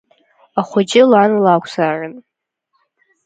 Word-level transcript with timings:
Ахәыҷы 0.59 1.03
лан 1.09 1.31
лакәзаарын. 1.43 2.13